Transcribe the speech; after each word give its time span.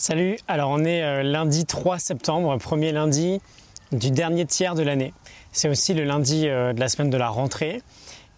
Salut, 0.00 0.38
alors 0.46 0.70
on 0.70 0.84
est 0.84 1.02
euh, 1.02 1.24
lundi 1.24 1.66
3 1.66 1.98
septembre, 1.98 2.56
premier 2.58 2.92
lundi 2.92 3.40
du 3.90 4.12
dernier 4.12 4.46
tiers 4.46 4.76
de 4.76 4.84
l'année. 4.84 5.12
C'est 5.50 5.68
aussi 5.68 5.92
le 5.92 6.04
lundi 6.04 6.46
euh, 6.46 6.72
de 6.72 6.78
la 6.78 6.88
semaine 6.88 7.10
de 7.10 7.16
la 7.16 7.28
rentrée 7.28 7.82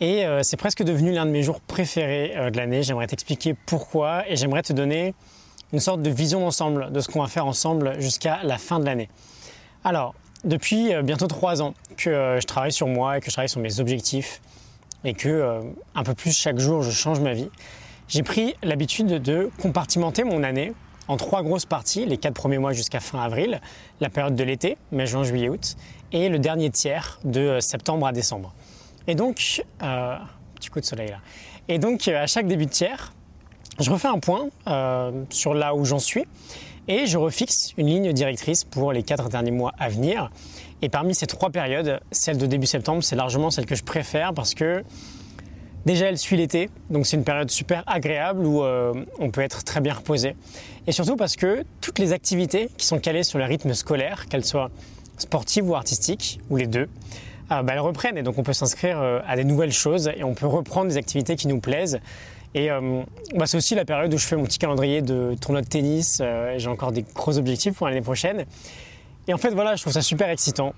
et 0.01 0.25
euh, 0.25 0.43
c'est 0.43 0.57
presque 0.57 0.83
devenu 0.83 1.13
l'un 1.13 1.27
de 1.27 1.31
mes 1.31 1.43
jours 1.43 1.61
préférés 1.61 2.51
de 2.51 2.57
l'année. 2.57 2.83
J'aimerais 2.83 3.07
t'expliquer 3.09 3.55
pourquoi 3.67 4.27
et 4.27 4.37
j'aimerais 4.37 4.63
te 4.63 4.73
donner 4.73 5.15
une 5.75 5.81
sorte 5.81 6.01
de 6.01 6.09
vision 6.09 6.41
d'ensemble 6.41 6.93
de 6.93 7.01
ce 7.01 7.09
qu'on 7.09 7.21
va 7.21 7.29
faire 7.29 7.45
ensemble 7.45 8.01
jusqu'à 8.01 8.39
la 8.43 8.57
fin 8.57 8.81
de 8.81 8.87
l'année. 8.87 9.11
Alors, 9.85 10.15
depuis 10.45 10.95
bientôt 11.03 11.27
trois 11.27 11.61
ans 11.61 11.75
que 11.99 12.39
je 12.41 12.47
travaille 12.47 12.73
sur 12.73 12.87
moi 12.87 13.19
et 13.19 13.21
que 13.21 13.27
je 13.27 13.33
travaille 13.33 13.51
sur 13.51 13.61
mes 13.61 13.81
objectifs 13.81 14.41
et 15.05 15.13
que 15.13 15.61
un 15.95 16.05
peu 16.05 16.15
plus 16.15 16.35
chaque 16.35 16.59
jour 16.59 16.83
je 16.83 16.91
change 16.91 17.21
ma 17.21 17.35
vie, 17.35 17.51
j'ai 18.09 18.23
pris 18.23 18.55
l'habitude 18.63 19.21
de 19.21 19.51
compartimenter 19.61 20.25
mon 20.25 20.43
année 20.43 20.73
en 21.11 21.17
trois 21.17 21.43
grosses 21.43 21.67
parties, 21.67 22.07
les 22.07 22.19
quatre 22.19 22.35
premiers 22.35 22.59
mois 22.59 22.73
jusqu'à 22.73 23.01
fin 23.01 23.21
avril, 23.21 23.61
la 24.01 24.11
période 24.11 24.37
de 24.37 24.45
l'été, 24.45 24.79
mai, 24.93 25.07
juin, 25.07 25.25
juillet, 25.25 25.49
août, 25.49 25.77
et 26.13 26.29
le 26.29 26.39
dernier 26.39 26.71
tiers 26.71 27.19
de 27.25 27.41
euh, 27.41 27.61
septembre 27.61 28.07
à 28.07 28.13
décembre. 28.13 28.55
Et 29.09 29.17
donc, 29.17 29.65
euh, 29.83 30.15
petit 30.55 30.69
coup 30.69 30.79
de 30.79 30.85
soleil 30.85 31.09
là. 31.09 31.19
Et 31.67 31.81
donc, 31.81 32.07
euh, 32.07 32.23
à 32.23 32.29
chaque 32.29 32.47
début 32.47 32.67
de 32.67 32.71
tiers, 32.71 33.13
je 33.81 33.91
refais 33.91 34.07
un 34.07 34.21
point 34.21 34.51
sur 35.31 35.55
là 35.55 35.75
où 35.75 35.85
j'en 35.85 35.99
suis 35.99 36.27
et 36.87 37.07
je 37.07 37.19
refixe 37.19 37.73
une 37.77 37.87
ligne 37.87 38.13
directrice 38.13 38.63
pour 38.63 38.93
les 38.93 39.03
quatre 39.03 39.29
derniers 39.29 39.51
mois 39.51 39.73
à 39.79 39.89
venir. 39.89 40.31
Et 40.83 40.89
parmi 40.89 41.15
ces 41.15 41.27
trois 41.27 41.51
périodes, 41.51 41.99
celle 42.13 42.37
de 42.37 42.47
début 42.47 42.67
septembre, 42.67 43.03
c'est 43.03 43.17
largement 43.17 43.51
celle 43.51 43.67
que 43.67 43.75
je 43.75 43.83
préfère 43.83 44.33
parce 44.35 44.55
que 44.55 44.85
Déjà, 45.87 46.07
elle 46.07 46.19
suit 46.19 46.37
l'été, 46.37 46.69
donc 46.91 47.07
c'est 47.07 47.17
une 47.17 47.25
période 47.25 47.51
super 47.51 47.83
agréable 47.87 48.45
où 48.45 48.63
euh, 48.63 48.93
on 49.19 49.31
peut 49.31 49.41
être 49.41 49.65
très 49.65 49.81
bien 49.81 49.95
reposé. 49.95 50.37
Et 50.87 50.93
surtout 50.93 51.17
parce 51.17 51.37
que 51.37 51.65
toutes 51.81 51.99
les 51.99 52.13
activités 52.13 52.69
qui 52.77 52.85
sont 52.85 52.99
calées 52.99 53.23
sur 53.23 53.39
le 53.39 53.45
rythme 53.45 53.73
scolaire, 53.73 54.27
qu'elles 54.29 54.45
soient 54.45 54.71
sportives 55.17 55.69
ou 55.69 55.75
artistiques, 55.75 56.39
ou 56.51 56.57
les 56.57 56.67
deux, 56.67 56.89
euh, 57.51 57.63
bah, 57.63 57.73
elles 57.73 57.81
reprennent. 57.81 58.19
Et 58.19 58.23
donc 58.23 58.37
on 58.37 58.43
peut 58.43 58.53
s'inscrire 58.53 59.01
euh, 59.01 59.21
à 59.27 59.37
des 59.37 59.45
nouvelles 59.45 59.73
choses 59.73 60.11
et 60.15 60.23
on 60.23 60.35
peut 60.35 60.47
reprendre 60.47 60.89
des 60.89 60.99
activités 60.99 61.35
qui 61.35 61.49
nous 61.49 61.61
plaisent. 61.61 62.01
Et 62.53 62.69
bah, 63.37 63.47
c'est 63.47 63.57
aussi 63.57 63.77
la 63.77 63.85
période 63.85 64.13
où 64.13 64.19
je 64.19 64.27
fais 64.27 64.35
mon 64.35 64.43
petit 64.43 64.59
calendrier 64.59 65.03
de 65.03 65.37
tournoi 65.41 65.63
de 65.63 65.69
tennis. 65.69 66.21
J'ai 66.57 66.69
encore 66.69 66.91
des 66.91 67.05
gros 67.15 67.39
objectifs 67.39 67.75
pour 67.75 67.87
l'année 67.87 68.01
prochaine. 68.01 68.45
Et 69.29 69.33
en 69.33 69.39
fait, 69.39 69.51
voilà, 69.51 69.77
je 69.77 69.83
trouve 69.83 69.93
ça 69.93 70.03
super 70.03 70.29
excitant. 70.31 70.75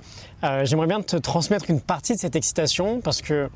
J'aimerais 0.65 0.87
bien 0.87 1.01
te 1.01 1.17
transmettre 1.17 1.71
une 1.71 1.81
partie 1.81 2.13
de 2.13 2.19
cette 2.19 2.37
excitation 2.37 3.01
parce 3.01 3.23
que 3.23 3.49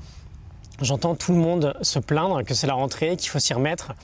J'entends 0.82 1.14
tout 1.14 1.32
le 1.32 1.38
monde 1.38 1.74
se 1.80 1.98
plaindre 1.98 2.42
que 2.44 2.52
c'est 2.52 2.66
la 2.66 2.74
rentrée, 2.74 3.16
qu'il 3.16 3.30
faut 3.30 3.38
s'y 3.38 3.54
remettre. 3.54 3.94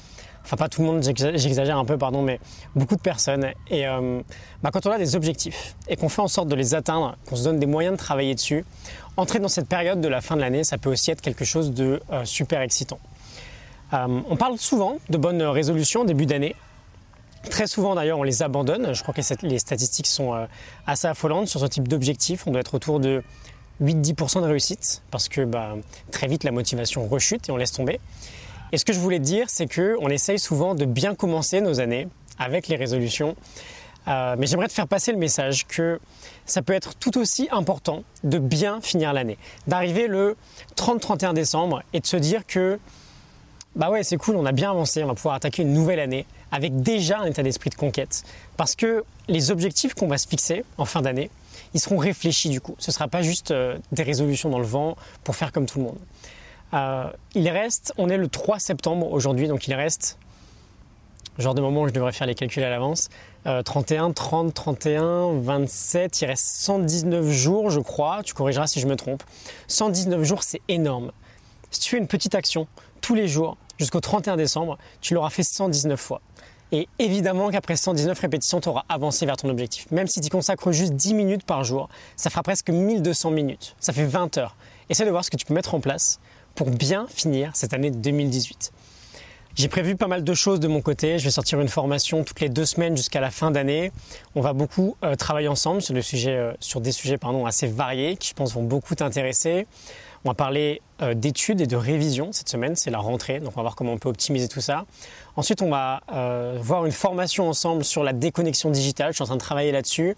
Enfin, 0.45 0.57
pas 0.57 0.69
tout 0.69 0.81
le 0.81 0.89
monde, 0.89 1.03
j'exagère 1.03 1.79
un 1.79 1.85
peu, 1.85 1.97
pardon, 1.97 2.23
mais 2.23 2.41
beaucoup 2.75 2.97
de 2.97 3.01
personnes. 3.01 3.53
Et 3.69 3.87
euh, 3.87 4.21
bah, 4.63 4.71
quand 4.73 4.87
on 4.87 4.91
a 4.91 4.99
des 4.99 5.15
objectifs 5.15 5.77
et 5.87 5.97
qu'on 5.97 6.09
fait 6.09 6.23
en 6.23 6.29
sorte 6.29 6.49
de 6.49 6.55
les 6.55 6.75
atteindre, 6.75 7.17
qu'on 7.29 7.37
se 7.37 7.45
donne 7.45 7.59
des 7.59 7.67
moyens 7.67 7.93
de 7.95 7.99
travailler 7.99 8.35
dessus, 8.35 8.65
entrer 9.17 9.39
dans 9.39 9.49
cette 9.49 9.69
période 9.69 10.01
de 10.01 10.09
la 10.09 10.21
fin 10.21 10.35
de 10.35 10.41
l'année, 10.41 10.65
ça 10.65 10.79
peut 10.79 10.91
aussi 10.91 11.11
être 11.11 11.21
quelque 11.21 11.45
chose 11.45 11.73
de 11.73 12.01
euh, 12.11 12.25
super 12.25 12.61
excitant. 12.61 12.99
Euh, 13.93 14.21
on 14.29 14.37
parle 14.37 14.59
souvent 14.59 14.97
de 15.11 15.19
bonnes 15.19 15.43
résolutions 15.43 16.05
début 16.05 16.27
d'année. 16.27 16.57
Très 17.51 17.67
souvent 17.67 17.95
d'ailleurs 17.95 18.19
on 18.19 18.23
les 18.23 18.43
abandonne. 18.43 18.95
Je 18.95 19.03
crois 19.03 19.13
que 19.13 19.21
les 19.43 19.59
statistiques 19.59 20.07
sont 20.07 20.47
assez 20.87 21.09
affolantes 21.09 21.49
sur 21.49 21.59
ce 21.59 21.67
type 21.67 21.89
d'objectif. 21.89 22.47
On 22.47 22.53
doit 22.53 22.61
être 22.61 22.75
autour 22.75 23.01
de 23.01 23.23
8-10% 23.83 24.43
de 24.43 24.47
réussite 24.47 25.03
parce 25.11 25.29
que 25.29 25.45
bah, 25.45 25.75
très 26.11 26.27
vite 26.27 26.45
la 26.45 26.53
motivation 26.53 27.07
rechute 27.07 27.49
et 27.49 27.53
on 27.53 27.57
laisse 27.57 27.73
tomber. 27.73 28.01
Et 28.73 28.79
ce 28.79 28.85
que 28.85 28.93
je 28.93 28.99
voulais 28.99 29.19
dire, 29.19 29.47
c'est 29.51 29.73
qu'on 29.73 30.09
essaye 30.09 30.39
souvent 30.39 30.75
de 30.75 30.85
bien 30.85 31.15
commencer 31.15 31.61
nos 31.61 31.81
années 31.81 32.09
avec 32.39 32.69
les 32.69 32.77
résolutions. 32.77 33.37
Euh, 34.09 34.35
mais 34.39 34.47
j'aimerais 34.47 34.67
te 34.67 34.73
faire 34.73 34.89
passer 34.89 35.13
le 35.13 35.19
message 35.19 35.67
que 35.67 36.01
ça 36.45 36.63
peut 36.63 36.73
être 36.73 36.97
tout 36.97 37.19
aussi 37.19 37.49
important 37.53 38.03
de 38.25 38.39
bien 38.39 38.81
finir 38.81 39.13
l'année, 39.13 39.39
d'arriver 39.69 40.09
le 40.09 40.37
30-31 40.77 41.35
décembre 41.35 41.83
et 41.93 42.01
de 42.01 42.07
se 42.07 42.17
dire 42.17 42.45
que 42.47 42.81
bah 43.75 43.91
ouais 43.91 44.03
c'est 44.03 44.17
cool, 44.17 44.37
on 44.37 44.45
a 44.45 44.53
bien 44.53 44.71
avancé, 44.71 45.03
on 45.03 45.07
va 45.07 45.15
pouvoir 45.15 45.35
attaquer 45.35 45.63
une 45.63 45.73
nouvelle 45.73 46.01
année 46.01 46.27
avec 46.51 46.83
déjà 46.83 47.21
un 47.21 47.25
état 47.25 47.43
d'esprit 47.43 47.71
de 47.71 47.75
conquête. 47.75 48.23
Parce 48.57 48.77
que 48.77 49.05
les 49.29 49.51
objectifs 49.51 49.95
qu'on 49.95 50.09
va 50.09 50.19
se 50.19 50.29
fixer 50.29 50.65
en 50.77 50.85
fin 50.85 51.01
d'année, 51.01 51.31
ils 51.73 51.81
seront 51.81 51.97
réfléchis 51.97 52.51
du 52.51 52.61
coup. 52.61 52.75
Ce 52.79 52.91
ne 52.91 52.93
sera 52.93 53.09
pas 53.09 53.23
juste 53.23 53.51
euh, 53.51 53.79
des 53.93 54.03
résolutions 54.03 54.51
dans 54.51 54.59
le 54.59 54.67
vent 54.67 54.97
pour 55.25 55.37
faire 55.37 55.53
comme 55.53 55.67
tout 55.67 55.79
le 55.79 55.85
monde. 55.87 55.99
Euh, 56.75 57.11
il 57.35 57.49
reste, 57.49 57.95
on 57.97 58.09
est 58.11 58.17
le 58.17 58.29
3 58.29 58.59
septembre 58.59 59.11
aujourd'hui, 59.11 59.49
donc 59.49 59.67
il 59.67 59.75
reste, 59.75 60.19
genre 61.39 61.55
de 61.55 61.63
moment 61.63 61.83
où 61.83 61.89
je 61.89 61.93
devrais 61.93 62.13
faire 62.13 62.27
les 62.27 62.35
calculs 62.35 62.63
à 62.63 62.71
l'avance, 62.71 63.09
31, 63.45 64.13
30, 64.13 64.55
31, 64.55 65.41
27, 65.41 66.21
il 66.21 66.27
reste 66.27 66.47
119 66.47 67.29
jours 67.29 67.71
je 67.71 67.81
crois, 67.81 68.23
tu 68.23 68.35
corrigeras 68.35 68.69
si 68.69 68.81
je 68.81 68.87
me 68.87 68.97
trompe. 68.97 69.23
119 69.67 70.23
jours 70.23 70.43
c'est 70.43 70.61
énorme. 70.69 71.11
Si 71.73 71.81
tu 71.81 71.91
fais 71.91 71.99
une 71.99 72.07
petite 72.07 72.35
action 72.35 72.69
tous 73.01 73.15
les 73.15 73.27
jours 73.27 73.57
jusqu'au 73.79 74.01
31 74.01 74.37
décembre, 74.37 74.79
tu 75.01 75.15
l'auras 75.15 75.31
fait 75.31 75.43
119 75.43 75.99
fois. 75.99 76.21
Et 76.71 76.87
évidemment 76.99 77.51
qu'après 77.51 77.77
119 77.77 78.19
répétitions, 78.19 78.61
tu 78.61 78.69
auras 78.69 78.85
avancé 78.91 79.25
vers 79.25 79.37
ton 79.37 79.49
objectif. 79.49 79.91
Même 79.91 80.07
si 80.07 80.21
tu 80.21 80.29
consacres 80.29 80.71
juste 80.71 80.93
10 80.93 81.15
minutes 81.15 81.45
par 81.45 81.65
jour, 81.65 81.89
ça 82.17 82.29
fera 82.29 82.43
presque 82.43 82.69
1200 82.69 83.31
minutes. 83.31 83.75
Ça 83.81 83.93
fait 83.93 84.05
20 84.05 84.37
heures. 84.37 84.55
Essaie 84.91 85.07
de 85.07 85.11
voir 85.11 85.25
ce 85.25 85.31
que 85.31 85.37
tu 85.37 85.47
peux 85.47 85.55
mettre 85.55 85.75
en 85.75 85.81
place 85.81 86.21
pour 86.55 86.71
bien 86.71 87.07
finir 87.09 87.51
cette 87.55 87.73
année 87.73 87.91
2018. 87.91 88.73
J'ai 89.55 89.69
prévu 89.69 89.97
pas 89.97 90.07
mal 90.07 90.25
de 90.25 90.35
choses 90.35 90.61
de 90.61 90.69
mon 90.69 90.81
côté. 90.81 91.19
Je 91.19 91.25
vais 91.25 91.31
sortir 91.31 91.61
une 91.61 91.69
formation 91.69 92.25
toutes 92.25 92.41
les 92.41 92.49
deux 92.49 92.65
semaines 92.65 92.97
jusqu'à 92.97 93.21
la 93.21 93.31
fin 93.31 93.51
d'année. 93.51 93.93
On 94.35 94.41
va 94.41 94.55
beaucoup 94.55 94.97
euh, 95.05 95.15
travailler 95.15 95.49
ensemble 95.49 95.83
sur, 95.83 95.95
euh, 95.95 96.53
sur 96.59 96.81
des 96.81 96.93
sujets 96.93 97.19
pardon, 97.19 97.45
assez 97.45 97.67
variés 97.67 98.17
qui, 98.17 98.31
je 98.31 98.35
pense, 98.35 98.55
vont 98.55 98.63
beaucoup 98.63 98.95
t'intéresser. 98.95 99.67
On 100.25 100.31
va 100.31 100.35
parler 100.35 100.83
euh, 101.03 101.15
d'études 101.15 101.61
et 101.61 101.67
de 101.67 101.75
révision 101.75 102.31
cette 102.31 102.49
semaine, 102.49 102.77
c'est 102.77 102.91
la 102.91 102.99
rentrée, 102.99 103.41
donc 103.41 103.53
on 103.55 103.57
va 103.57 103.63
voir 103.63 103.75
comment 103.75 103.93
on 103.93 103.99
peut 103.99 104.09
optimiser 104.09 104.47
tout 104.47 104.61
ça. 104.61 104.85
Ensuite, 105.35 105.63
on 105.63 105.71
va 105.71 106.01
euh, 106.13 106.59
voir 106.61 106.87
une 106.87 106.93
formation 106.93 107.49
ensemble 107.49 107.83
sur 107.83 108.05
la 108.05 108.13
déconnexion 108.13 108.71
digitale. 108.71 109.09
Je 109.11 109.17
suis 109.17 109.23
en 109.25 109.27
train 109.27 109.35
de 109.35 109.41
travailler 109.41 109.73
là-dessus 109.73 110.17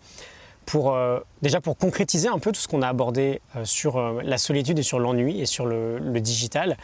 pour 0.67 0.95
euh, 0.95 1.21
déjà 1.41 1.63
pour 1.63 1.79
concrétiser 1.79 2.29
un 2.29 2.39
peu 2.39 2.53
tout 2.53 2.61
ce 2.61 2.69
qu'on 2.69 2.83
a 2.83 2.89
abordé 2.89 3.41
sur 3.65 3.99
la 4.23 4.37
solitude 4.37 4.79
et 4.79 4.83
sur 4.83 4.99
l'ennui 4.99 5.41
et 5.41 5.47
sur 5.47 5.65
le, 5.65 5.99
digital. 6.21 6.77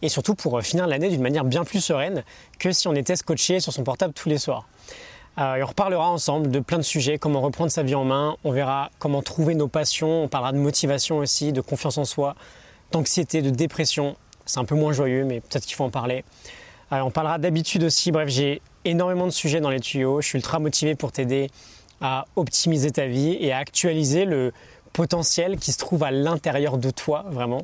Et 0.00 0.08
surtout 0.08 0.36
pour 0.36 0.60
finir 0.62 0.86
l'année 0.86 1.08
d'une 1.08 1.22
manière 1.22 1.44
bien 1.44 1.64
plus 1.64 1.80
sereine 1.80 2.22
que 2.60 2.70
si 2.70 2.86
on 2.86 2.94
était 2.94 3.16
scotché 3.16 3.58
sur 3.58 3.72
son 3.72 3.82
portable 3.82 4.14
tous 4.14 4.28
les 4.28 4.38
soirs. 4.38 4.66
Et 5.38 5.62
on 5.62 5.66
reparlera 5.66 6.10
ensemble 6.10 6.50
de 6.50 6.60
plein 6.60 6.76
de 6.76 6.82
sujets, 6.82 7.18
comment 7.18 7.40
reprendre 7.40 7.70
sa 7.70 7.82
vie 7.82 7.94
en 7.94 8.04
main, 8.04 8.36
on 8.44 8.52
verra 8.52 8.90
comment 8.98 9.22
trouver 9.22 9.54
nos 9.54 9.68
passions, 9.68 10.24
on 10.24 10.28
parlera 10.28 10.52
de 10.52 10.58
motivation 10.58 11.18
aussi, 11.18 11.52
de 11.52 11.62
confiance 11.62 11.96
en 11.96 12.04
soi, 12.04 12.34
d'anxiété, 12.90 13.40
de 13.40 13.50
dépression. 13.50 14.16
C'est 14.44 14.60
un 14.60 14.64
peu 14.64 14.74
moins 14.74 14.92
joyeux, 14.92 15.24
mais 15.24 15.40
peut-être 15.40 15.64
qu'il 15.64 15.74
faut 15.74 15.84
en 15.84 15.90
parler. 15.90 16.24
Euh, 16.92 17.00
on 17.00 17.10
parlera 17.10 17.38
d'habitude 17.38 17.84
aussi. 17.84 18.12
Bref, 18.12 18.28
j'ai 18.28 18.60
énormément 18.84 19.24
de 19.24 19.30
sujets 19.32 19.60
dans 19.60 19.70
les 19.70 19.80
tuyaux. 19.80 20.20
Je 20.20 20.26
suis 20.28 20.36
ultra 20.36 20.58
motivé 20.58 20.94
pour 20.94 21.12
t'aider 21.12 21.50
à 22.02 22.26
optimiser 22.36 22.90
ta 22.90 23.06
vie 23.06 23.36
et 23.40 23.52
à 23.52 23.58
actualiser 23.58 24.24
le 24.26 24.52
potentiel 24.92 25.56
qui 25.56 25.72
se 25.72 25.78
trouve 25.78 26.02
à 26.02 26.10
l'intérieur 26.10 26.76
de 26.76 26.90
toi, 26.90 27.24
vraiment. 27.30 27.62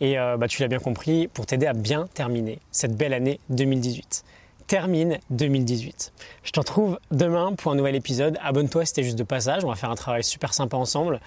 Et 0.00 0.18
euh, 0.18 0.36
bah, 0.36 0.46
tu 0.46 0.62
l'as 0.62 0.68
bien 0.68 0.78
compris, 0.78 1.26
pour 1.28 1.46
t'aider 1.46 1.66
à 1.66 1.72
bien 1.72 2.06
terminer 2.14 2.60
cette 2.70 2.96
belle 2.96 3.14
année 3.14 3.40
2018 3.48 4.24
termine 4.70 5.18
2018. 5.30 6.12
Je 6.44 6.52
te 6.52 6.60
retrouve 6.60 7.00
demain 7.10 7.54
pour 7.54 7.72
un 7.72 7.74
nouvel 7.74 7.96
épisode. 7.96 8.38
Abonne-toi 8.40 8.84
si 8.84 8.92
t'es 8.92 9.02
juste 9.02 9.18
de 9.18 9.24
passage. 9.24 9.64
On 9.64 9.68
va 9.68 9.74
faire 9.74 9.90
un 9.90 9.96
travail 9.96 10.22
super 10.22 10.54
sympa 10.54 10.76
ensemble. 10.76 11.20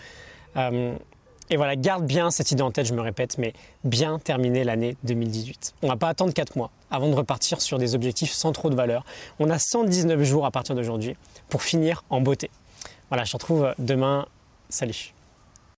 Euh, 0.55 0.95
et 1.49 1.57
voilà, 1.57 1.75
garde 1.75 2.05
bien 2.05 2.31
cette 2.31 2.51
idée 2.51 2.61
en 2.61 2.71
tête, 2.71 2.85
je 2.85 2.93
me 2.93 3.01
répète, 3.01 3.37
mais 3.37 3.51
bien 3.83 4.17
terminer 4.17 4.63
l'année 4.63 4.95
2018. 5.03 5.73
On 5.81 5.87
ne 5.87 5.91
va 5.91 5.97
pas 5.97 6.07
attendre 6.07 6.33
4 6.33 6.55
mois 6.55 6.71
avant 6.89 7.09
de 7.09 7.15
repartir 7.15 7.59
sur 7.59 7.77
des 7.79 7.95
objectifs 7.95 8.31
sans 8.31 8.53
trop 8.53 8.69
de 8.69 8.75
valeur. 8.75 9.03
On 9.39 9.49
a 9.49 9.59
119 9.59 10.23
jours 10.23 10.45
à 10.45 10.51
partir 10.51 10.73
d'aujourd'hui 10.73 11.17
pour 11.49 11.63
finir 11.63 12.05
en 12.09 12.21
beauté. 12.21 12.49
Voilà, 13.09 13.25
je 13.25 13.31
te 13.31 13.35
retrouve 13.35 13.75
demain. 13.77 14.25
Salut 14.69 15.13